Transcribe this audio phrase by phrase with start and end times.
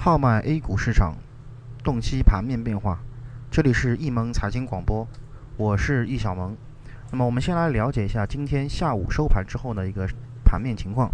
[0.00, 1.16] 号脉 A 股市场，
[1.82, 3.00] 洞悉盘面变化。
[3.50, 5.04] 这里是易盟财经广播，
[5.56, 6.56] 我是易小萌。
[7.10, 10.08] 那么我们先来了解一下今天下午收盘之后的一个
[10.44, 11.10] 盘面情况。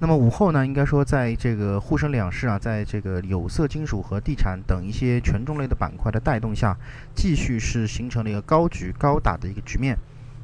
[0.00, 6.76] 那么午后呢，应该说在这个沪深两市啊，在这个有色金属和地产等一些权重类的板块的带动下，
[7.14, 9.96] 继续是形成了一个高举高打的一个局面。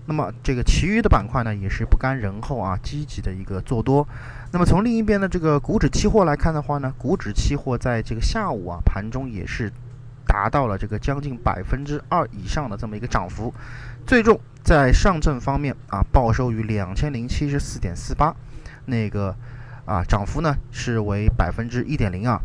[0.08, 4.06] 那么这个其余的板块呢，也是不甘人后啊，积极的一个做多。
[4.52, 9.72] 那么从另一边的这个股指期货来看的话呢，股指期货在这个下午啊盘中也是
[10.24, 13.52] 达到了这个将近百分之二以上的这么一个涨幅，
[14.06, 18.32] 最终在上证方面啊报收于两千零七十四点四八，
[18.84, 19.34] 那个
[19.84, 22.40] 啊涨幅呢是为百分之一点零二。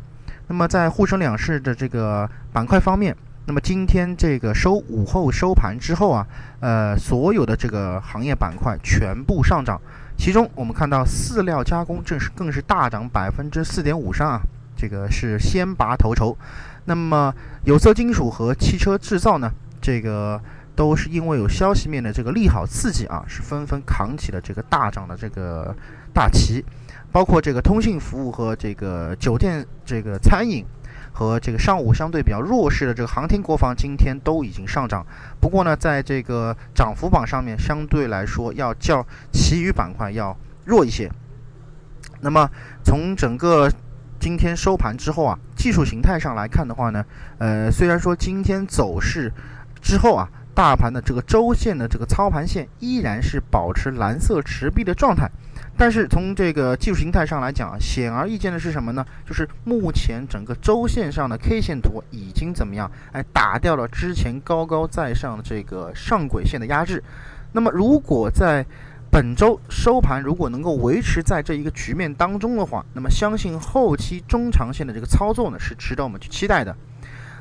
[0.47, 3.15] 那么在沪深两市的这个板块方面。
[3.47, 6.25] 那么今天这个收午后收盘之后啊，
[6.59, 9.81] 呃，所有的这个行业板块全部上涨，
[10.15, 14.39] 其中我们看到饲料加工正是更是大涨百分之四点五三啊，
[14.77, 16.37] 这个是先拔头筹。
[16.85, 17.33] 那么
[17.65, 20.39] 有色金属和汽车制造呢，这个
[20.75, 25.75] 都是因为有消息面的这个利好刺激啊，是纷纷扛起了这个大涨的这个
[26.13, 26.63] 大旗，
[27.11, 30.63] 包括这个通信服务和这个酒店这个餐饮。
[31.13, 35.05] 和这个上午相对比较弱势的这个航天国防，今天都已经上涨。
[35.39, 41.11] 不过呢，在这个涨幅榜上面，相对来说要较其余板块要弱一些。
[42.21, 42.49] 那么
[42.83, 43.71] 从整个
[44.19, 47.03] 今天收盘之后啊，技术形态上来看的话呢，
[47.39, 49.31] 呃，虽然说今天走势
[49.81, 55.29] 之后啊，大盘的这个周线的这个操盘线依然是保持蓝色持币的状态。
[55.81, 59.03] 但是从这个技术形态上来讲啊，显而易见的是什么呢？
[59.25, 62.91] 就是目前整个周线上的 K 线图已经怎么样？
[63.11, 67.03] 哎，打掉了之前高高在上的这个上轨线的压制。
[67.53, 68.63] 那么如果在
[69.11, 76.77] 本周收盘如果能够维持在这一个局面当中的话，那么相信后期中长线的这个操作呢是值得我们去期待的。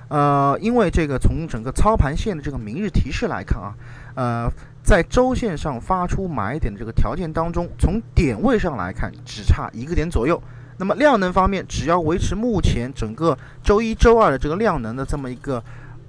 [0.09, 3.75] 呃，因为这个从整个操盘线的这个明日提示来看啊，
[4.15, 4.51] 呃。
[4.91, 10.43] 在周线上发出买点的这个条件当中，从点位上来看，只差一个点左右。
[10.79, 15.63] 那么量能方面，只要维持目前整个周一周二的这个量能的这么一个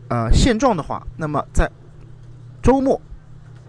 [0.09, 1.69] 呃现状的话，那么在
[2.63, 2.99] 周末，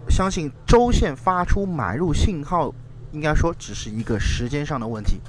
[0.09, 2.73] 相信周线发出买入信号，
[3.11, 5.21] 应该说只是一个时间上的问题。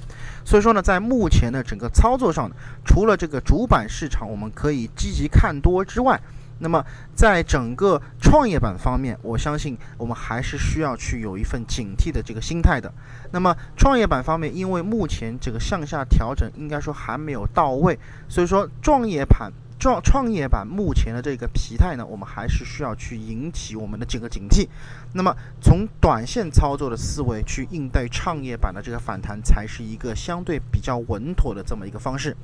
[0.43, 2.49] 所以说呢，在目前的整个操作上，
[2.83, 6.19] 除了这个主板市场我们可以积极看多之外，
[6.57, 6.81] 那么，
[7.13, 8.01] 在整个
[8.35, 12.93] 创业板方面，我相信我们还是需要去有一份警惕的这个心态的。
[13.31, 17.97] 那么，创业板方面，因为目前这个向下调整应该说还没有到位，
[18.27, 24.67] 所以说创业板创创业板目前的这个疲态呢，我们还是需要去引起我们的这个警惕。
[25.13, 32.35] 那么，从短线操作的思维去应对创业板的这个反弹，才是一个相对比较稳妥的这么一个方式。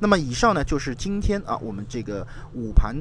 [0.00, 3.00] 那么，以上呢就是今天啊我们这个午盘。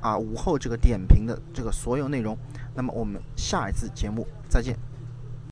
[0.00, 2.36] 啊，午后这个点评的这个所有内容，
[2.74, 4.76] 那么我们下一次节目再见。